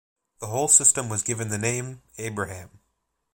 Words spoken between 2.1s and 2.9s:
Abraham.